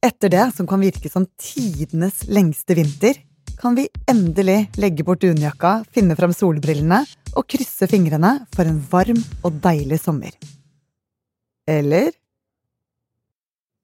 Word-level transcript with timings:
Etter 0.00 0.30
det 0.32 0.46
som 0.56 0.64
kan 0.66 0.80
virke 0.80 1.10
som 1.12 1.26
tidenes 1.36 2.22
lengste 2.32 2.72
vinter, 2.72 3.18
kan 3.60 3.74
vi 3.76 3.84
endelig 4.08 4.70
legge 4.80 5.04
bort 5.04 5.20
dunjakka, 5.20 5.82
finne 5.92 6.16
fram 6.16 6.32
solbrillene 6.32 7.02
og 7.36 7.44
krysse 7.44 7.84
fingrene 7.90 8.30
for 8.56 8.64
en 8.64 8.78
varm 8.80 9.20
og 9.44 9.58
deilig 9.60 9.98
sommer. 10.00 10.32
Eller? 11.68 12.16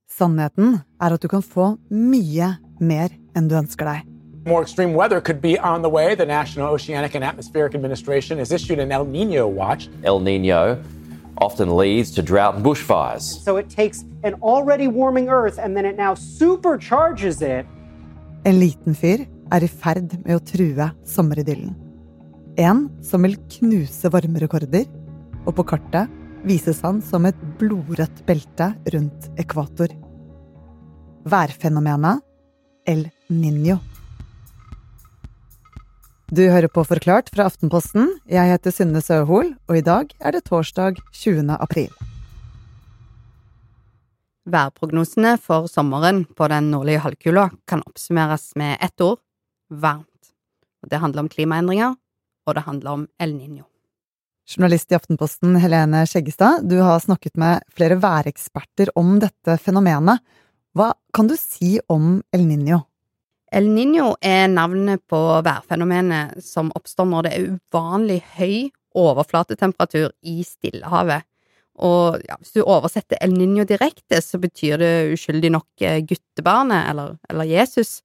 Sannheten 0.09 0.79
er 0.97 1.19
at 1.19 1.21
du 1.21 1.29
kan 1.29 1.45
få 1.45 1.75
mye 1.93 2.55
mer 2.81 3.13
enn 3.37 3.53
du 3.53 3.59
ønsker 3.61 3.85
deg. 3.85 4.09
More 4.49 4.63
extreme 4.63 4.95
weather 4.97 5.21
could 5.21 5.43
be 5.43 5.59
on 5.59 5.83
the 5.83 5.91
way. 5.91 6.15
The 6.15 6.25
National 6.25 6.73
Oceanic 6.73 7.15
and 7.15 7.25
Atmospheric 7.25 7.75
Administration 7.75 8.39
has 8.39 8.53
issued 8.53 8.79
an 8.79 8.91
El 8.91 9.05
Nino 9.05 9.49
watch. 9.49 9.91
El 10.03 10.21
Nino 10.21 10.79
often 11.39 11.77
leads 11.77 12.11
to 12.13 12.23
drought 12.23 12.57
and 12.57 12.65
bushfires. 12.65 13.23
So 13.45 13.57
it 13.57 13.69
takes 13.69 14.05
an 14.23 14.35
already 14.43 14.89
warming 14.89 15.29
Earth 15.29 15.59
and 15.59 15.77
then 15.77 15.85
it 15.85 15.97
now 15.97 16.15
supercharges 16.15 17.43
it. 17.43 17.67
En 18.45 18.59
liten 18.59 18.95
fyr 18.95 19.27
er 19.53 19.65
i 19.65 19.69
ferd 19.69 20.15
med 20.25 20.37
å 20.37 20.45
true 20.45 20.91
sommeridyllen. 21.07 21.75
En 22.57 22.87
som 23.05 23.27
vil 23.27 23.37
knuse 23.59 24.09
varmerekorder, 24.13 24.87
og 25.47 25.59
på 25.59 25.67
kartet 25.67 26.13
vises 26.47 26.81
han 26.87 27.03
som 27.05 27.27
et 27.29 27.39
blodrødt 27.61 28.23
belte 28.27 28.71
rundt 28.95 29.29
ekvator. 29.41 29.93
Værfenomenet 31.27 32.23
El 32.87 33.09
Niño. 33.29 33.81
Du 36.27 36.41
hører 36.51 36.67
på 36.67 36.83
Forklart 36.83 37.29
fra 37.31 37.45
Aftenposten. 37.47 38.09
Jeg 38.27 38.51
heter 38.51 38.73
Synne 38.75 38.99
Søhol, 38.99 39.53
og 39.71 39.77
i 39.79 39.83
dag 39.87 40.11
er 40.19 40.35
det 40.35 40.41
torsdag 40.49 40.97
20. 41.15 41.55
april. 41.55 41.93
Værprognosene 44.51 45.37
for 45.39 45.69
sommeren 45.71 46.25
på 46.27 46.49
den 46.51 46.73
nordlige 46.73 47.05
halvkula 47.05 47.45
kan 47.71 47.85
oppsummeres 47.87 48.57
med 48.59 48.75
ett 48.83 49.05
ord 49.07 49.21
varmt. 49.71 50.33
Det 50.83 50.99
handler 50.99 51.23
om 51.23 51.31
klimaendringer, 51.31 51.95
og 51.95 52.59
det 52.59 52.67
handler 52.67 52.91
om 52.91 53.07
El 53.23 53.37
Niño. 53.39 53.63
Journalist 54.51 54.91
i 54.91 54.99
Aftenposten 54.99 55.55
Helene 55.63 56.03
Skjeggestad, 56.11 56.67
du 56.67 56.81
har 56.83 56.99
snakket 57.07 57.39
med 57.39 57.63
flere 57.71 58.01
væreksperter 58.03 58.91
om 58.99 59.21
dette 59.23 59.61
fenomenet. 59.63 60.19
Hva 60.75 60.91
kan 61.15 61.31
du 61.31 61.39
si 61.39 61.77
om 61.87 62.19
El 62.35 62.51
Niño? 62.51 62.83
El 63.57 63.71
Niño 63.73 64.11
er 64.21 64.51
navnet 64.53 65.01
på 65.09 65.19
værfenomenet 65.41 66.43
som 66.45 66.69
oppstår 66.77 67.07
når 67.09 67.25
det 67.25 67.31
er 67.33 67.47
uvanlig 67.55 68.19
høy 68.35 68.57
overflatetemperatur 68.97 70.11
i 70.29 70.43
Stillehavet. 70.45 71.25
Og 71.81 72.21
ja, 72.25 72.37
hvis 72.37 72.53
du 72.53 72.61
oversetter 72.65 73.17
El 73.25 73.33
Niño 73.37 73.65
direkte, 73.69 74.21
så 74.21 74.41
betyr 74.41 74.81
det 74.81 74.93
uskyldig 75.15 75.53
nok 75.55 75.87
guttebarnet, 76.09 76.91
eller, 76.91 77.17
eller 77.31 77.49
Jesus. 77.49 78.03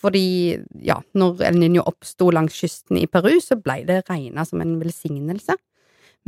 Fordi, 0.00 0.56
ja, 0.84 0.98
når 1.12 1.44
El 1.50 1.60
Niño 1.60 1.84
oppsto 1.88 2.30
langs 2.32 2.56
kysten 2.56 3.00
i 3.00 3.06
Peru, 3.10 3.34
så 3.44 3.60
ble 3.60 3.82
det 3.88 4.02
regna 4.08 4.44
som 4.48 4.64
en 4.64 4.76
velsignelse. 4.80 5.56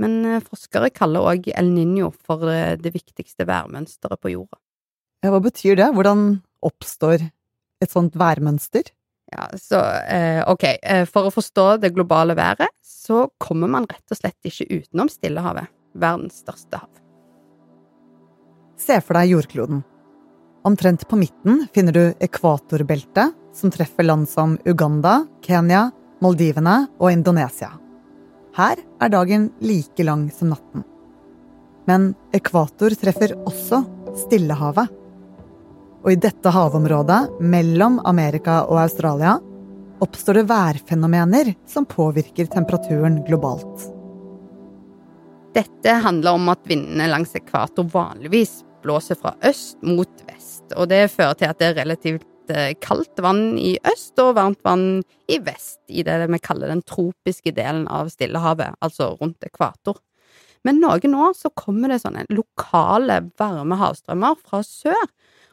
Men 0.00 0.40
forskere 0.44 0.92
kaller 0.92 1.32
òg 1.32 1.48
El 1.56 1.72
Niño 1.72 2.12
for 2.12 2.44
det 2.80 2.92
viktigste 2.92 3.48
værmønsteret 3.48 4.20
på 4.20 4.36
jorda. 4.36 4.60
Ja, 5.24 5.32
hva 5.32 5.40
betyr 5.44 5.80
det? 5.80 5.92
Hvordan 5.96 6.40
oppstår 6.64 7.30
et 7.80 7.90
sånt 7.92 8.16
værmønster? 8.20 8.88
Ja, 9.30 9.46
så 9.58 9.78
ok, 10.50 10.64
for 11.10 11.28
å 11.28 11.34
forstå 11.34 11.66
det 11.82 11.92
globale 11.94 12.34
været, 12.38 12.70
så 12.82 13.28
kommer 13.38 13.70
man 13.70 13.86
rett 13.90 14.10
og 14.10 14.18
slett 14.18 14.48
ikke 14.50 14.66
utenom 14.70 15.10
Stillehavet, 15.12 15.70
verdens 15.94 16.40
største 16.42 16.80
hav. 16.82 16.90
Se 18.80 18.98
for 19.04 19.18
deg 19.20 19.34
jordkloden. 19.34 19.84
Omtrent 20.66 21.06
på 21.08 21.16
midten 21.20 21.66
finner 21.72 21.94
du 21.94 22.02
ekvatorbeltet, 22.20 23.36
som 23.56 23.72
treffer 23.72 24.04
land 24.04 24.28
som 24.28 24.58
Uganda, 24.68 25.24
Kenya, 25.46 25.88
Maldivene 26.20 26.82
og 26.98 27.12
Indonesia. 27.14 27.70
Her 28.58 28.82
er 29.00 29.12
dagen 29.14 29.48
like 29.62 30.04
lang 30.04 30.26
som 30.34 30.50
natten. 30.52 30.82
Men 31.88 32.10
ekvator 32.36 32.92
treffer 32.98 33.38
også 33.46 33.84
Stillehavet. 34.26 34.90
Og 36.00 36.14
i 36.14 36.16
dette 36.16 36.48
havområdet, 36.48 37.40
mellom 37.44 37.98
Amerika 38.08 38.62
og 38.70 38.78
Australia, 38.86 39.34
oppstår 40.00 40.40
det 40.40 40.46
værfenomener 40.48 41.52
som 41.68 41.84
påvirker 41.84 42.48
temperaturen 42.48 43.18
globalt. 43.26 43.84
Dette 45.52 45.98
handler 46.04 46.38
om 46.38 46.48
at 46.52 46.64
vindene 46.70 47.10
langs 47.10 47.34
ekvator 47.36 47.84
vanligvis 47.92 48.62
blåser 48.80 49.18
fra 49.20 49.34
øst 49.44 49.76
mot 49.84 50.24
vest, 50.24 50.64
og 50.72 50.88
det 50.88 51.10
fører 51.12 51.36
til 51.36 51.50
at 51.50 51.60
det 51.60 51.68
er 51.68 51.80
relativt 51.82 52.26
kaldt 52.82 53.20
vann 53.22 53.58
i 53.60 53.76
øst 53.86 54.18
og 54.22 54.34
varmt 54.38 54.62
vann 54.66 55.02
i 55.30 55.36
vest, 55.44 55.82
i 55.86 56.02
det 56.06 56.16
vi 56.32 56.40
kaller 56.42 56.72
den 56.72 56.82
tropiske 56.82 57.52
delen 57.54 57.84
av 57.92 58.08
Stillehavet, 58.10 58.78
altså 58.80 59.12
rundt 59.20 59.44
ekvator. 59.46 60.00
Men 60.66 60.80
noen 60.82 61.14
år 61.16 61.36
så 61.36 61.52
kommer 61.56 61.92
det 61.92 62.02
sånne 62.02 62.26
lokale 62.32 63.20
varme 63.40 63.78
havstrømmer 63.80 64.40
fra 64.42 64.64
sør, 64.66 65.06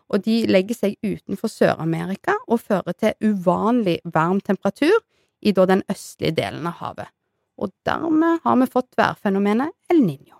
og 0.07 0.23
de 0.23 0.39
legger 0.47 0.77
seg 0.77 0.95
utenfor 1.03 1.51
Sør-Amerika 1.51 2.37
og 2.47 2.61
fører 2.63 2.95
til 2.95 3.15
uvanlig 3.27 3.99
varm 4.13 4.39
temperatur 4.41 4.95
i 5.41 5.53
da 5.53 5.67
den 5.69 5.83
østlige 5.91 6.35
delen 6.39 6.67
av 6.69 6.79
havet. 6.81 7.11
Og 7.57 7.73
dermed 7.87 8.41
har 8.43 8.57
vi 8.61 8.69
fått 8.69 8.97
værfenomenet 8.97 9.73
El 9.91 10.01
Niño. 10.05 10.37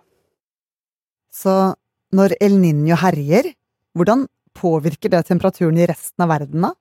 Så 1.30 1.74
når 2.14 2.36
El 2.40 2.56
Niño 2.62 2.96
herjer, 2.98 3.52
hvordan 3.94 4.26
påvirker 4.58 5.12
det 5.12 5.26
temperaturen 5.28 5.78
i 5.78 5.86
resten 5.86 6.24
av 6.24 6.32
verden, 6.32 6.64
da? 6.66 6.74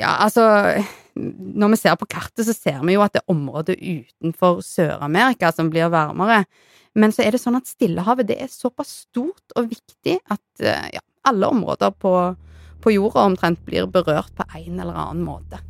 Ja, 0.00 0.16
altså 0.24 0.46
Når 1.14 1.74
vi 1.74 1.76
ser 1.76 1.96
på 2.00 2.06
kartet, 2.08 2.46
så 2.46 2.54
ser 2.56 2.78
vi 2.86 2.94
jo 2.94 3.02
at 3.04 3.12
det 3.12 3.20
er 3.20 3.32
området 3.34 3.74
utenfor 3.76 4.62
Sør-Amerika 4.64 5.50
som 5.52 5.68
blir 5.68 5.90
varmere. 5.92 6.46
Men 6.96 7.12
så 7.12 7.20
er 7.20 7.34
det 7.34 7.42
sånn 7.42 7.58
at 7.58 7.68
Stillehavet 7.68 8.30
det 8.30 8.38
er 8.40 8.48
såpass 8.48 8.94
stort 9.04 9.52
og 9.60 9.68
viktig 9.68 10.14
at 10.32 10.64
ja, 10.64 11.02
alle 11.28 11.46
områder 11.46 11.90
på, 11.90 12.12
på 12.82 12.92
jorda 12.92 13.26
omtrent 13.30 13.64
blir 13.66 13.86
berørt 13.86 14.32
på 14.36 14.46
en 14.58 14.80
eller 14.80 14.94
annen 14.94 15.24
måte. 15.26 15.60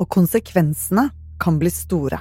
Og 0.00 0.08
konsekvensene 0.10 1.08
kan 1.40 1.58
bli 1.60 1.70
store. 1.70 2.20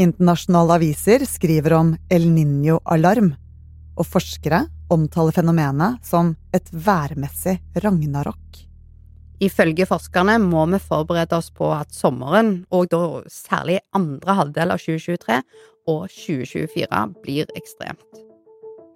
Internasjonale 0.00 0.78
aviser 0.80 1.22
skriver 1.28 1.76
om 1.76 1.94
El 2.10 2.26
Niño-alarm, 2.32 3.34
og 3.94 4.08
forskere 4.08 4.64
omtaler 4.90 5.36
fenomenet 5.36 6.02
som 6.06 6.34
et 6.54 6.66
værmessig 6.72 7.60
ragnarok. 7.84 8.40
Ifølge 9.42 9.86
forskerne 9.86 10.38
må 10.42 10.64
vi 10.72 10.80
forberede 10.82 11.36
oss 11.36 11.50
på 11.54 11.68
at 11.74 11.94
sommeren, 11.94 12.64
og 12.70 12.88
da 12.90 13.22
særlig 13.30 13.80
andre 13.94 14.38
halvdel 14.38 14.74
av 14.74 14.82
2023 14.82 15.40
og 15.90 16.06
2024, 16.08 17.02
blir 17.22 17.50
ekstremt. 17.58 18.22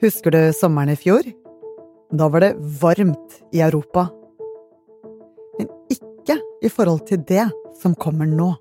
Husker 0.03 0.35
du 0.35 0.41
sommeren 0.57 0.95
i 0.95 0.99
fjor? 0.99 1.27
Da 2.11 2.29
var 2.29 2.41
det 2.41 2.55
varmt 2.59 3.43
i 3.53 3.61
Europa. 3.61 4.07
Men 5.59 5.69
ikke 5.91 6.41
i 6.63 6.69
forhold 6.69 7.07
til 7.07 7.21
det 7.29 7.51
som 7.83 7.95
kommer 7.95 8.25
nå. 8.25 8.55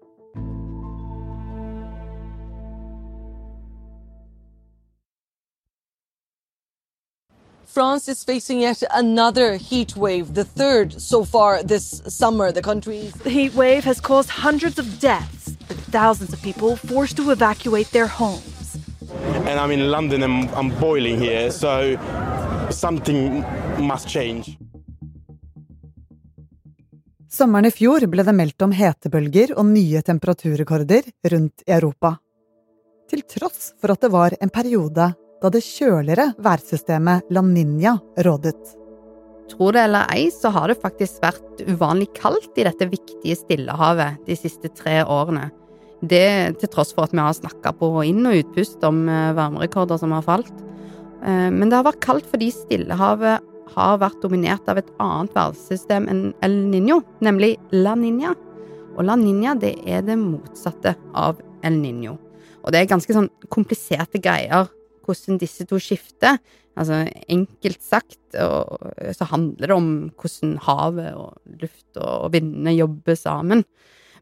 France 7.65 8.11
is 8.11 8.23
facing 8.25 8.63
yet 8.63 8.83
another 8.89 9.55
heat 9.55 9.95
wave, 9.95 10.33
the 10.33 10.43
third 10.43 10.99
so 10.99 11.23
far 11.23 11.61
this 11.63 12.01
summer. 12.07 12.51
The 12.51 12.61
country's 12.61 13.13
The 13.23 13.29
heat 13.29 13.53
wave 13.53 13.83
has 13.83 14.01
caused 14.01 14.29
hundreds 14.29 14.79
of 14.79 14.99
deaths, 14.99 15.55
with 15.69 15.79
thousands 15.91 16.33
of 16.33 16.41
people 16.41 16.75
forced 16.75 17.15
to 17.17 17.31
evacuate 17.31 17.91
their 17.91 18.07
homes. 18.07 18.77
And 19.45 19.59
I'm 19.59 19.71
in 19.71 19.91
London 19.91 20.23
and 20.23 20.49
I'm 20.51 20.69
boiling 20.79 21.17
here, 21.19 21.51
so 21.51 21.97
something 22.71 23.43
must 23.79 24.09
change. 24.09 24.57
Sommeren 27.29 27.67
i 27.67 27.71
fjor 27.71 28.05
ble 28.09 28.23
det 28.25 28.33
meldt 28.33 28.63
om 28.65 28.71
hetebølger 28.73 29.51
og 29.59 29.67
nye 29.69 30.01
temperaturrekorder 30.01 31.09
rundt 31.33 31.63
i 31.67 31.73
Europa. 31.75 32.15
Til 33.11 33.21
tross 33.29 33.73
for 33.79 33.93
at 33.93 34.01
det 34.03 34.09
var 34.11 34.35
en 34.41 34.51
periode 34.51 35.11
da 35.41 35.51
det 35.53 35.61
kjøligere 35.61 36.31
værsystemet 36.41 37.29
La 37.29 37.43
Ninja 37.45 37.97
rådet. 38.25 38.57
Tro 39.51 39.69
det 39.71 39.85
eller 39.85 40.09
ei, 40.11 40.27
så 40.33 40.49
har 40.51 40.67
det 40.67 40.81
faktisk 40.81 41.21
vært 41.23 41.61
uvanlig 41.69 42.09
kaldt 42.17 42.57
i 42.57 42.65
dette 42.67 42.89
viktige 42.89 43.37
Stillehavet 43.37 44.23
de 44.27 44.35
siste 44.35 44.71
tre 44.75 45.03
årene. 45.05 45.51
Det 46.01 46.57
til 46.61 46.71
tross 46.73 46.91
for 46.93 47.07
at 47.07 47.13
vi 47.15 47.21
har 47.21 47.37
snakka 47.37 47.71
på 47.77 47.91
inn- 48.09 48.27
og 48.27 48.41
utpust 48.41 48.83
om 48.87 49.05
varmerekorder 49.07 50.01
som 50.01 50.15
har 50.15 50.25
falt. 50.25 50.66
Men 51.21 51.69
det 51.69 51.77
har 51.77 51.87
vært 51.87 52.03
kaldt 52.03 52.27
fordi 52.29 52.51
Stillehavet 52.53 53.45
har 53.73 53.99
vært 54.01 54.21
dominert 54.23 54.67
av 54.69 54.79
et 54.79 54.89
annet 55.03 55.33
værsystem 55.35 56.07
enn 56.11 56.21
El 56.45 56.55
Niño, 56.71 57.01
nemlig 57.25 57.55
La 57.73 57.95
Niña. 57.97 58.35
Og 58.95 59.05
La 59.05 59.17
Niña 59.19 59.55
det 59.59 59.75
er 59.85 60.05
det 60.05 60.17
motsatte 60.19 60.95
av 61.17 61.41
El 61.65 61.79
Niño. 61.81 62.15
Og 62.63 62.73
det 62.73 62.81
er 62.81 62.89
ganske 62.89 63.13
sånn 63.15 63.29
kompliserte 63.53 64.21
greier 64.23 64.67
hvordan 65.07 65.39
disse 65.39 65.67
to 65.67 65.79
skifter. 65.79 66.39
Altså 66.77 67.05
enkelt 67.31 67.81
sagt 67.81 68.37
og, 68.43 68.89
så 69.15 69.27
handler 69.31 69.71
det 69.71 69.77
om 69.77 69.91
hvordan 70.19 70.57
havet 70.65 71.13
og 71.17 71.61
luft 71.61 72.01
og 72.01 72.33
vindene 72.35 72.75
jobber 72.75 73.17
sammen. 73.17 73.63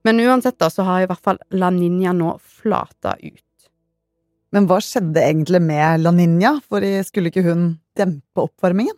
Men 0.06 0.22
uansett 0.22 0.60
da, 0.62 0.70
så 0.70 0.86
har 0.86 1.04
i 1.04 1.10
hvert 1.10 1.24
fall 1.26 1.42
La 1.58 1.72
Niña 1.74 2.14
nå 2.16 2.36
flata 2.40 3.16
ut. 3.24 3.45
Men 4.56 4.70
hva 4.70 4.78
skjedde 4.80 5.20
egentlig 5.20 5.60
med 5.60 6.00
La 6.00 6.14
Ninja, 6.16 6.54
for 6.64 6.84
skulle 7.04 7.32
ikke 7.32 7.44
hun 7.44 7.74
dempe 8.00 8.46
oppvarmingen? 8.46 8.96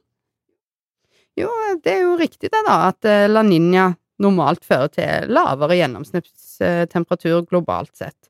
Jo, 1.37 1.49
det 1.81 1.95
er 1.95 2.03
jo 2.03 2.17
riktig 2.17 2.51
det, 2.53 2.61
da, 2.65 2.77
at 2.91 3.05
eh, 3.09 3.25
La 3.29 3.41
Ninja 3.45 3.91
normalt 4.21 4.65
fører 4.65 4.89
til 4.93 5.33
lavere 5.33 5.77
gjennomsnittstemperatur 5.77 7.43
globalt 7.49 7.93
sett. 7.97 8.29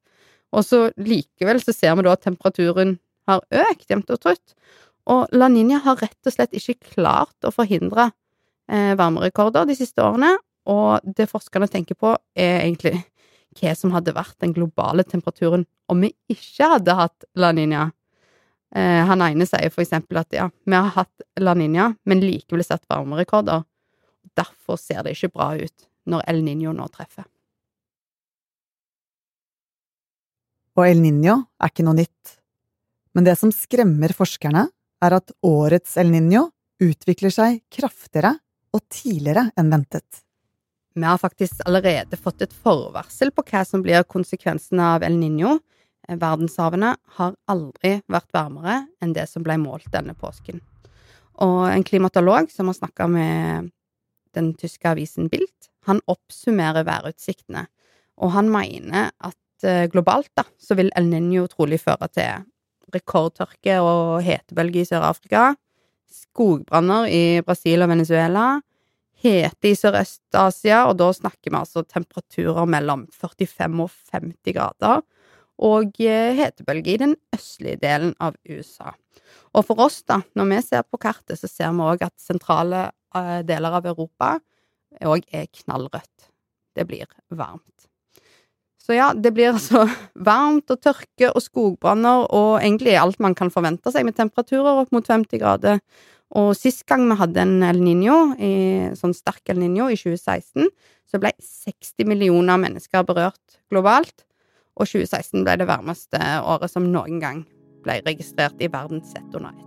Og 0.56 0.63
så 0.63 0.88
likevel 1.00 1.59
så 1.63 1.75
ser 1.75 1.95
vi 1.95 2.07
da 2.07 2.15
at 2.15 2.24
temperaturen 2.24 2.97
har 3.27 3.44
økt 3.68 3.91
jevnt 3.91 4.12
og 4.15 4.21
trutt. 4.23 4.56
Og 5.12 5.31
La 5.35 5.47
Ninja 5.51 5.80
har 5.83 6.00
rett 6.00 6.27
og 6.27 6.35
slett 6.35 6.56
ikke 6.56 6.94
klart 6.95 7.47
å 7.47 7.53
forhindre 7.56 8.09
eh, 8.71 8.94
varmerekorder 9.00 9.68
de 9.68 9.75
siste 9.80 10.03
årene, 10.03 10.33
og 10.68 11.03
det 11.15 11.30
forskerne 11.31 11.69
tenker 11.71 11.95
på, 11.95 12.15
er 12.35 12.62
egentlig 12.65 13.01
hva 13.57 13.74
som 13.77 13.94
hadde 13.95 14.15
vært 14.15 14.38
den 14.44 14.54
globale 14.56 15.06
temperaturen 15.07 15.65
om 15.92 16.04
vi 16.04 16.12
ikke 16.31 16.71
hadde 16.75 16.95
hatt 16.98 17.27
La 17.39 17.54
Niña. 17.56 17.88
Eh, 18.75 19.04
han 19.07 19.24
ene 19.24 19.48
sier 19.48 19.71
for 19.74 19.83
eksempel 19.83 20.19
at 20.21 20.36
ja, 20.36 20.50
vi 20.65 20.75
har 20.75 20.94
hatt 20.98 21.27
La 21.39 21.56
Niña, 21.57 21.94
men 22.06 22.24
likevel 22.24 22.65
satt 22.65 22.86
varmerekorder. 22.89 23.63
Derfor 24.38 24.77
ser 24.81 25.04
det 25.06 25.15
ikke 25.15 25.33
bra 25.33 25.54
ut 25.57 25.88
når 26.07 26.27
El 26.31 26.44
Niño 26.45 26.74
nå 26.75 26.88
treffer. 26.94 27.25
Og 30.77 30.86
El 30.86 31.01
Niño 31.01 31.39
er 31.57 31.71
ikke 31.71 31.86
noe 31.88 31.98
nytt. 31.98 32.38
Men 33.18 33.25
det 33.25 33.38
som 33.39 33.54
skremmer 33.56 34.13
forskerne, 34.13 34.68
er 35.01 35.13
at 35.13 35.33
årets 35.45 35.98
El 36.01 36.09
Niño 36.13 36.48
utvikler 36.81 37.33
seg 37.33 37.62
kraftigere 37.74 38.36
og 38.74 38.83
tidligere 38.94 39.48
enn 39.57 39.71
ventet. 39.74 40.26
Vi 40.97 41.03
har 41.03 41.17
faktisk 41.17 41.59
allerede 41.65 42.17
fått 42.17 42.41
et 42.41 42.53
forvarsel 42.53 43.29
på 43.29 43.44
hva 43.45 43.59
som 43.69 43.83
blir 43.85 44.01
konsekvensene 44.09 44.81
av 44.95 45.03
El 45.05 45.13
Niño. 45.19 45.59
Verdenshavene 46.09 46.95
har 47.19 47.35
aldri 47.53 47.99
vært 48.09 48.33
varmere 48.33 48.79
enn 49.03 49.13
det 49.13 49.27
som 49.29 49.45
ble 49.45 49.59
målt 49.61 49.85
denne 49.94 50.15
påsken. 50.17 50.57
Og 51.45 51.67
en 51.69 51.85
klimatolog 51.85 52.49
som 52.49 52.71
har 52.71 52.79
snakka 52.79 53.05
med 53.13 53.69
den 54.33 54.55
tyske 54.57 54.89
avisen 54.89 55.29
Bild, 55.29 55.69
han 55.85 56.01
oppsummerer 56.09 56.88
værutsiktene, 56.88 57.67
og 58.17 58.33
han 58.33 58.49
mener 58.49 59.11
at 59.21 59.67
eh, 59.69 59.85
globalt 59.94 60.31
da, 60.33 60.47
så 60.57 60.73
vil 60.79 60.89
El 60.97 61.11
Niño 61.11 61.45
trolig 61.51 61.77
føre 61.83 62.09
til 62.09 62.47
rekordtørke 62.95 63.77
og 63.85 64.25
hetebølge 64.25 64.81
i 64.81 64.89
Sør-Afrika, 64.89 65.51
skogbranner 66.09 67.05
i 67.05 67.23
Brasil 67.45 67.85
og 67.85 67.94
Venezuela, 67.94 68.55
hete 69.24 69.72
i 69.72 69.78
Sørøst-Asia, 69.78 70.84
og 70.90 70.98
da 71.00 71.10
snakker 71.16 71.52
vi 71.52 71.60
altså 71.60 71.84
temperaturer 71.88 72.69
mellom 72.69 73.08
45 73.14 73.81
og 73.84 73.94
50 74.14 74.56
grader, 74.58 75.02
og 75.58 75.98
eh, 76.04 76.38
hetebølge 76.38 76.94
i 76.94 77.02
den 77.02 77.16
østlige 77.34 77.81
delen 77.81 78.14
av 78.22 78.38
USA. 78.46 78.94
Og 79.58 79.66
for 79.66 79.88
oss, 79.88 80.04
da, 80.06 80.22
når 80.38 80.52
vi 80.52 80.62
ser 80.68 80.86
på 80.86 81.00
kartet, 81.02 81.40
så 81.40 81.50
ser 81.50 81.74
vi 81.74 81.88
òg 81.88 82.06
at 82.06 82.14
sentrale 82.22 82.90
eh, 83.18 83.42
deler 83.48 83.80
av 83.80 83.90
Europa 83.90 84.36
òg 85.06 85.25
er 85.34 85.50
knallrødt. 85.64 86.30
Det 86.78 86.86
blir 86.88 87.10
varmt. 87.34 87.88
Så 88.88 88.96
ja, 88.96 89.10
det 89.14 89.34
blir 89.36 89.52
altså 89.52 89.84
varmt 90.30 90.72
og 90.72 90.80
tørke 90.84 91.31
og 91.34 91.44
skogbranner 91.44 92.30
og 92.31 92.60
egentlig 92.62 92.96
alt 93.00 93.19
man 93.24 93.36
kan 93.36 93.52
forvente 93.52 93.92
seg 93.92 94.08
med 94.08 94.16
temperaturer 94.16 94.84
opp 94.84 94.94
mot 94.96 95.10
50 95.10 95.42
grader. 95.42 95.81
Og 96.35 96.51
sist 96.59 96.83
gang 96.89 97.06
vi 97.07 97.15
hadde 97.21 97.44
en 97.44 97.62
El 97.63 97.79
Niño, 97.79 98.18
sånn 99.00 99.15
sterk 99.15 99.53
El 99.53 99.62
Niño, 99.63 99.88
i 99.88 99.95
2016, 99.95 100.68
så 101.07 101.21
ble 101.24 101.31
60 101.39 102.03
millioner 102.09 102.59
mennesker 102.59 103.06
berørt 103.07 103.59
globalt. 103.71 104.25
Og 104.77 104.89
2016 104.89 105.45
ble 105.47 105.56
det 105.62 105.69
varmeste 105.69 106.19
året 106.44 106.69
som 106.74 106.91
noen 106.91 107.21
gang 107.24 107.45
ble 107.85 108.01
registrert 108.06 108.59
i 108.62 108.69
verden 108.69 109.01
sett 109.07 109.31
under 109.33 109.56
ett. 109.56 109.63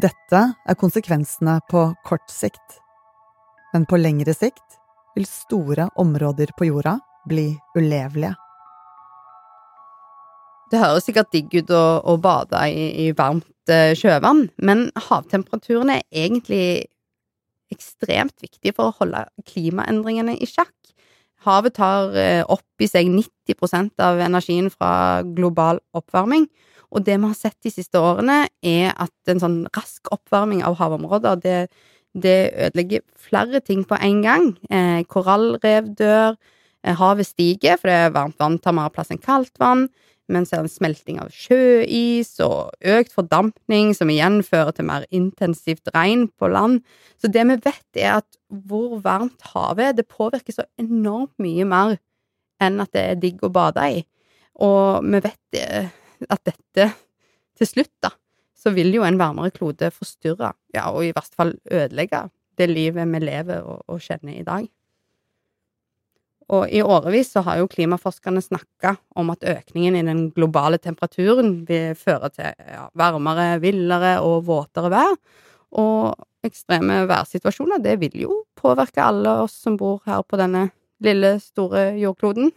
Dette 0.00 0.42
er 0.54 0.78
konsekvensene 0.78 1.58
på 1.68 1.88
kort 2.06 2.30
sikt. 2.30 2.78
Men 3.74 3.84
på 3.90 3.98
lengre 3.98 4.34
sikt 4.34 4.78
vil 5.16 5.26
store 5.26 5.90
områder 5.98 6.54
på 6.56 6.70
jorda 6.70 6.96
bli 7.28 7.52
ulevelige. 7.76 8.36
Det 10.70 10.78
høres 10.78 11.06
sikkert 11.08 11.32
digg 11.34 11.54
ut 11.58 11.72
å, 11.74 11.84
å 12.06 12.16
bade 12.22 12.62
i, 12.70 12.86
i 13.06 13.10
varmt 13.16 13.72
eh, 13.72 13.92
sjøvann, 13.98 14.46
men 14.62 14.88
havtemperaturen 15.08 15.90
er 15.96 16.04
egentlig 16.14 16.86
ekstremt 17.74 18.36
viktig 18.42 18.74
for 18.76 18.90
å 18.90 18.96
holde 19.00 19.24
klimaendringene 19.50 20.36
i 20.38 20.48
sjakk. 20.48 20.74
Havet 21.46 21.78
tar 21.78 22.14
eh, 22.18 22.42
opp 22.44 22.82
i 22.82 22.88
seg 22.90 23.08
90% 23.10 24.02
av 24.04 24.20
energien 24.22 24.68
fra 24.72 25.22
global 25.24 25.80
oppvarming, 25.96 26.46
og 26.90 27.06
det 27.06 27.16
vi 27.16 27.30
har 27.30 27.38
sett 27.38 27.56
de 27.64 27.72
siste 27.72 27.98
årene, 28.02 28.44
er 28.66 28.90
at 28.98 29.30
en 29.30 29.40
sånn 29.42 29.60
rask 29.76 30.10
oppvarming 30.14 30.62
av 30.66 30.76
havområder, 30.80 31.40
det, 31.42 31.58
det 32.12 32.38
ødelegger 32.66 33.04
flere 33.18 33.62
ting 33.62 33.84
på 33.86 33.98
en 34.02 34.22
gang. 34.26 34.48
Eh, 34.70 35.02
korallrev 35.10 35.94
dør, 35.98 36.38
eh, 36.84 36.98
havet 36.98 37.30
stiger 37.30 37.78
fordi 37.80 37.98
varmt 38.14 38.38
vann 38.42 38.58
tar 38.58 38.76
mer 38.76 38.90
plass 38.94 39.14
enn 39.14 39.22
kaldt 39.22 39.54
vann, 39.62 39.88
mens 40.30 40.52
det 40.52 40.58
er 40.58 40.64
en 40.64 40.72
smelting 40.72 41.18
av 41.22 41.32
sjøis 41.34 42.32
og 42.44 42.70
økt 42.94 43.14
fordampning, 43.16 43.92
som 43.96 44.10
igjen 44.12 44.40
fører 44.46 44.74
til 44.76 44.88
mer 44.88 45.06
intensivt 45.14 45.90
regn 45.94 46.28
på 46.38 46.50
land. 46.52 46.80
Så 47.20 47.30
det 47.32 47.44
vi 47.50 47.58
vet, 47.66 47.86
er 47.98 48.20
at 48.20 48.38
hvor 48.48 48.98
varmt 49.04 49.42
havet 49.52 49.90
er, 49.90 49.98
det 49.98 50.08
påvirker 50.10 50.56
så 50.56 50.66
enormt 50.80 51.34
mye 51.42 51.66
mer 51.68 51.98
enn 52.60 52.80
at 52.82 52.92
det 52.96 53.04
er 53.04 53.20
digg 53.20 53.44
å 53.46 53.52
bade 53.52 53.86
i. 53.98 54.02
Og 54.60 55.06
vi 55.06 55.22
vet 55.24 55.60
eh, 55.60 55.92
at 56.28 56.42
dette 56.48 56.90
til 57.60 57.68
slutt, 57.68 57.94
da, 58.04 58.12
så 58.56 58.72
vil 58.76 58.92
jo 58.94 59.04
en 59.06 59.18
varmere 59.20 59.52
klode 59.54 59.90
forstyrre, 59.94 60.52
ja, 60.74 60.90
og 60.92 61.06
i 61.06 61.14
hvert 61.16 61.36
fall 61.36 61.54
ødelegge 61.70 62.26
det 62.60 62.68
livet 62.68 63.08
vi 63.08 63.22
lever 63.22 63.64
og, 63.64 63.84
og 63.88 64.02
kjenner 64.04 64.36
i 64.36 64.44
dag. 64.46 64.68
Og 66.50 66.66
i 66.66 66.80
årevis 66.82 67.30
så 67.34 67.44
har 67.46 67.60
jo 67.60 67.68
klimaforskerne 67.70 68.42
snakka 68.42 68.96
om 69.18 69.30
at 69.30 69.44
økningen 69.46 69.98
i 70.00 70.06
den 70.06 70.24
globale 70.34 70.80
temperaturen 70.82 71.60
vil 71.68 71.94
føre 71.98 72.30
til 72.34 72.50
ja, 72.50 72.88
varmere, 72.98 73.60
villere 73.62 74.16
og 74.26 74.48
våtere 74.48 74.90
vær. 74.90 75.14
Og 75.78 76.16
ekstreme 76.46 77.04
værsituasjoner, 77.06 77.82
det 77.84 78.00
vil 78.00 78.16
jo 78.24 78.40
påvirke 78.58 79.04
alle 79.04 79.36
oss 79.44 79.54
som 79.62 79.76
bor 79.78 80.00
her 80.08 80.24
på 80.26 80.40
denne 80.40 80.70
lille, 81.04 81.36
store 81.38 81.92
jordkloden. 82.00 82.50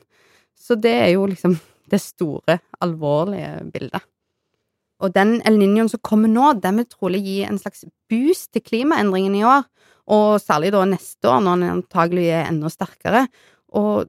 Så 0.57 0.79
det 0.79 0.95
er 1.03 1.13
jo 1.13 1.27
liksom 1.29 1.59
det 1.93 2.01
store, 2.01 2.57
alvorlige 2.81 3.59
bildet. 3.73 4.09
Og 5.03 5.11
den 5.13 5.35
El 5.45 5.59
Niñoen 5.59 5.91
som 5.91 6.01
kommer 6.01 6.31
nå, 6.31 6.53
den 6.63 6.79
vil 6.79 6.89
trolig 6.89 7.19
gi 7.25 7.39
en 7.43 7.59
slags 7.59 7.83
boost 8.09 8.53
til 8.55 8.63
klimaendringene 8.63 9.41
i 9.41 9.47
år, 9.47 9.65
og 10.13 10.39
særlig 10.43 10.71
da 10.73 10.83
neste 10.87 11.29
år, 11.31 11.41
når 11.43 11.59
den 11.59 11.73
antagelig 11.77 12.25
er 12.35 12.47
enda 12.49 12.71
sterkere. 12.71 13.25
Og 13.73 14.05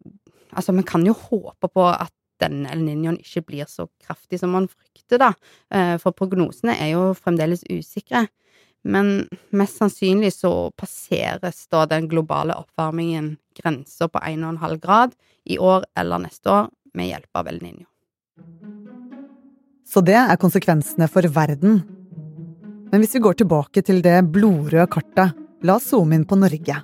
altså, 0.52 0.74
vi 0.76 0.84
kan 0.86 1.06
jo 1.06 1.16
håpe 1.16 1.70
på 1.70 1.88
at 1.88 2.12
denne 2.42 2.70
El 2.74 2.82
Niñoen 2.82 3.18
ikke 3.22 3.44
blir 3.48 3.68
så 3.70 3.86
kraftig 4.02 4.40
som 4.40 4.52
man 4.54 4.66
frykter, 4.68 5.20
da, 5.22 5.32
eh, 5.70 5.96
for 6.02 6.16
prognosene 6.16 6.74
er 6.74 6.94
jo 6.94 7.12
fremdeles 7.18 7.62
usikre. 7.70 8.26
Men 8.84 9.28
mest 9.56 9.78
sannsynlig 9.80 10.34
så 10.34 10.70
passeres 10.76 11.62
da 11.72 11.86
den 11.88 12.08
globale 12.10 12.56
oppvarmingen 12.58 13.38
grensa 13.56 14.10
på 14.12 14.20
1,5 14.20 14.76
grad 14.82 15.14
i 15.48 15.56
år 15.56 15.86
eller 15.96 16.26
neste 16.26 16.52
år 16.52 16.68
med 16.94 17.08
hjelp 17.08 17.40
av 17.40 17.48
El 17.48 17.62
Niño. 17.64 17.86
Så 19.88 20.02
det 20.04 20.16
er 20.18 20.40
konsekvensene 20.40 21.08
for 21.08 21.24
verden. 21.32 21.80
Men 22.90 23.02
hvis 23.02 23.16
vi 23.16 23.24
går 23.24 23.40
tilbake 23.40 23.82
til 23.84 24.02
det 24.04 24.18
blodrøde 24.34 24.86
kartet, 24.90 25.32
la 25.64 25.78
oss 25.78 25.88
zoome 25.92 26.18
inn 26.18 26.26
på 26.28 26.38
Norge. 26.38 26.76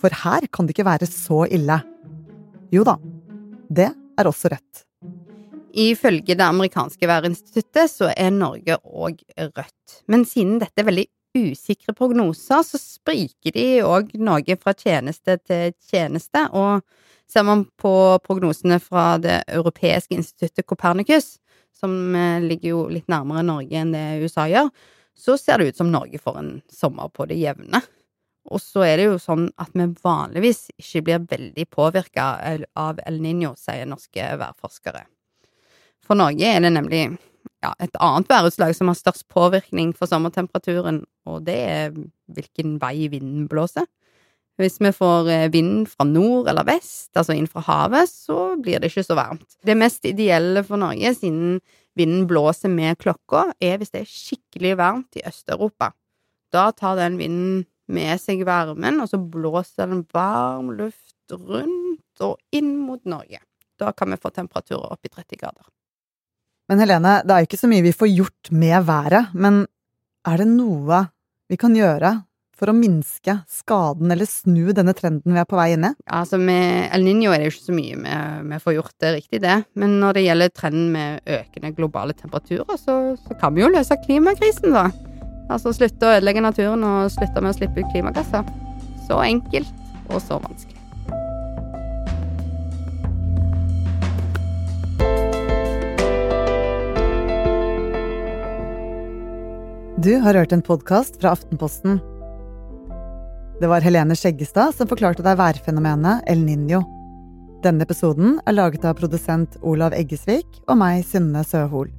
For 0.00 0.14
her 0.22 0.46
kan 0.52 0.66
det 0.66 0.76
ikke 0.76 0.86
være 0.86 1.08
så 1.10 1.44
ille. 1.50 1.80
Jo 2.70 2.84
da, 2.86 2.96
det 3.68 3.90
er 3.90 4.28
også 4.30 4.52
rødt. 4.52 4.84
Ifølge 5.70 6.34
det 6.34 6.44
amerikanske 6.44 7.06
værinstituttet 7.06 7.90
så 7.90 8.10
er 8.14 8.30
Norge 8.34 8.76
òg 8.84 9.22
rødt. 9.38 10.00
Men 10.10 10.26
siden 10.26 10.58
dette 10.62 10.82
er 10.82 10.88
veldig 10.88 11.06
usikre 11.38 11.94
prognoser, 11.94 12.64
så 12.66 12.78
spriker 12.78 13.54
de 13.54 13.66
òg 13.86 14.16
noe 14.18 14.56
fra 14.58 14.74
tjeneste 14.74 15.38
til 15.46 15.74
tjeneste. 15.90 16.46
Og 16.50 16.82
Ser 17.30 17.44
man 17.46 17.64
på 17.78 18.18
prognosene 18.26 18.80
fra 18.82 19.14
det 19.22 19.44
europeiske 19.46 20.16
instituttet 20.18 20.66
Copernicus, 20.66 21.36
som 21.78 21.92
eh, 22.16 22.42
ligger 22.42 22.72
jo 22.72 22.80
litt 22.90 23.06
nærmere 23.06 23.44
Norge 23.46 23.78
enn 23.78 23.92
det 23.94 24.24
USA 24.24 24.48
gjør, 24.50 24.72
så 25.14 25.36
ser 25.38 25.60
det 25.60 25.70
ut 25.70 25.78
som 25.78 25.92
Norge 25.92 26.18
får 26.18 26.40
en 26.40 26.50
sommer 26.74 27.12
på 27.14 27.28
det 27.30 27.38
jevne. 27.38 27.84
Og 28.50 28.58
så 28.62 28.82
er 28.82 28.98
det 28.98 29.06
jo 29.06 29.18
sånn 29.22 29.48
at 29.62 29.70
vi 29.78 29.86
vanligvis 30.02 30.68
ikke 30.80 31.04
blir 31.06 31.26
veldig 31.30 31.66
påvirka 31.70 32.32
av 32.74 33.00
El 33.06 33.20
Niño, 33.22 33.54
sier 33.58 33.86
norske 33.86 34.26
værforskere. 34.40 35.04
For 36.02 36.18
Norge 36.18 36.48
er 36.48 36.64
det 36.64 36.72
nemlig 36.74 37.04
ja, 37.62 37.70
et 37.78 37.94
annet 38.02 38.30
værutslag 38.30 38.74
som 38.76 38.90
har 38.90 38.98
størst 38.98 39.28
påvirkning 39.30 39.92
for 39.96 40.10
sommertemperaturen, 40.10 41.04
og 41.28 41.44
det 41.46 41.58
er 41.68 41.94
hvilken 42.34 42.78
vei 42.82 43.06
vinden 43.12 43.46
blåser. 43.50 43.86
Hvis 44.60 44.76
vi 44.82 44.90
får 44.92 45.28
eh, 45.32 45.48
vind 45.52 45.86
fra 45.88 46.04
nord 46.04 46.50
eller 46.50 46.66
vest, 46.68 47.08
altså 47.16 47.36
inn 47.36 47.48
fra 47.48 47.62
havet, 47.64 48.10
så 48.10 48.56
blir 48.60 48.80
det 48.80 48.90
ikke 48.90 49.06
så 49.06 49.16
varmt. 49.16 49.46
Det 49.64 49.76
mest 49.78 50.04
ideelle 50.08 50.64
for 50.66 50.80
Norge, 50.80 51.14
siden 51.16 51.60
vinden 51.96 52.26
blåser 52.28 52.72
med 52.72 52.98
klokka, 53.00 53.46
er 53.62 53.78
hvis 53.80 53.94
det 53.94 54.02
er 54.02 54.10
skikkelig 54.10 54.74
varmt 54.80 55.16
i 55.16 55.24
Øst-Europa. 55.30 55.92
Da 56.52 56.70
tar 56.76 56.98
den 56.98 57.16
vinden 57.20 57.64
med 57.90 58.20
seg 58.22 58.44
varmen, 58.48 59.02
og 59.02 59.10
så 59.10 59.20
blåser 59.20 59.90
den 59.90 60.04
varm 60.14 60.72
luft 60.78 61.34
rundt 61.34 62.24
og 62.24 62.38
inn 62.54 62.76
mot 62.84 63.02
Norge. 63.08 63.42
Da 63.80 63.92
kan 63.96 64.12
vi 64.12 64.20
få 64.20 64.32
temperaturer 64.34 64.92
opp 64.92 65.06
i 65.06 65.12
30 65.12 65.40
grader. 65.40 65.68
Men 66.70 66.82
Helene, 66.82 67.20
det 67.26 67.34
er 67.34 67.42
jo 67.42 67.50
ikke 67.50 67.60
så 67.64 67.70
mye 67.70 67.86
vi 67.86 67.96
får 67.96 68.10
gjort 68.12 68.50
med 68.54 68.84
været, 68.86 69.32
men 69.34 69.64
er 70.28 70.42
det 70.42 70.50
noe 70.52 71.06
vi 71.50 71.58
kan 71.58 71.74
gjøre 71.74 72.20
for 72.60 72.70
å 72.70 72.76
minske 72.76 73.38
skaden 73.48 74.12
eller 74.12 74.28
snu 74.28 74.74
denne 74.76 74.92
trenden 74.96 75.32
vi 75.32 75.40
er 75.40 75.48
på 75.48 75.58
vei 75.58 75.70
inn 75.74 75.88
i? 75.88 75.92
Altså 76.12 76.38
Med 76.38 76.90
El 76.92 77.06
Niño 77.08 77.32
er 77.32 77.40
det 77.40 77.48
jo 77.48 77.54
ikke 77.54 77.70
så 77.70 77.76
mye 77.76 78.00
vi, 78.02 78.16
vi 78.52 78.62
får 78.66 78.76
gjort 78.76 78.96
det 79.00 79.12
riktig, 79.16 79.40
det. 79.46 79.56
Men 79.80 79.96
når 80.02 80.18
det 80.18 80.26
gjelder 80.26 80.52
trenden 80.54 80.90
med 80.92 81.30
økende 81.40 81.72
globale 81.78 82.16
temperaturer, 82.18 82.76
så, 82.76 83.00
så 83.16 83.38
kan 83.40 83.56
vi 83.56 83.64
jo 83.64 83.72
løse 83.72 83.96
klimakrisen, 84.04 84.76
da. 84.76 84.90
Altså 85.50 85.72
slutte 85.74 86.06
å 86.06 86.16
ødelegge 86.16 86.44
naturen 86.44 86.84
og 86.86 87.10
slutte 87.10 87.42
med 87.42 87.50
å 87.50 87.56
slippe 87.58 87.82
ut 87.82 87.90
klimagasser. 87.90 88.46
Så 89.08 89.18
enkelt 89.24 89.72
og 90.10 90.20
så 90.22 90.38
vanskelig. 90.38 90.76
Du 100.00 100.14
har 100.22 100.32
hørt 100.38 100.52
en 100.54 100.62
podkast 100.64 101.18
fra 101.20 101.34
Aftenposten. 101.34 101.98
Det 103.60 103.68
var 103.68 103.84
Helene 103.84 104.14
Skjeggestad 104.16 104.72
som 104.72 104.88
forklarte 104.88 105.20
deg 105.26 105.36
værfenomenet 105.36 106.24
El 106.30 106.40
Niño. 106.46 106.80
Denne 107.60 107.84
episoden 107.84 108.38
er 108.48 108.56
laget 108.56 108.86
av 108.88 108.96
produsent 108.96 109.58
Olav 109.60 109.92
Eggesvik 109.92 110.62
og 110.70 110.78
meg, 110.80 111.02
Synne 111.04 111.42
Søhol. 111.44 111.90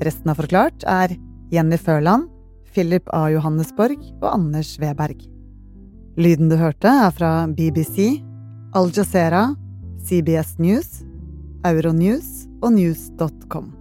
Resten 0.00 0.32
av 0.32 0.40
Forklart 0.40 0.86
er 0.88 1.12
Jenny 1.52 1.76
Førland, 1.76 2.30
Philip 2.76 3.08
A. 3.16 3.30
Johannesborg 3.32 4.02
og 4.20 4.34
Anders 4.34 4.74
Weberg. 4.82 5.22
Lyden 6.20 6.50
du 6.52 6.58
hørte, 6.60 6.92
er 6.92 7.14
fra 7.16 7.30
BBC, 7.48 8.20
Al 8.76 8.92
Jazeera, 8.92 9.46
CBS 10.04 10.58
News, 10.60 11.00
Euronews 11.64 12.44
og 12.60 12.76
news.com. 12.76 13.75